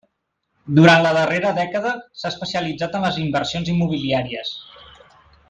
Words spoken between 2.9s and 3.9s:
en les inversions